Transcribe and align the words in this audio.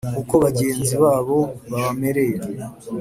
uko 0.21 0.33
bagenzi 0.43 0.95
babo 1.03 1.37
babamereye. 1.71 2.37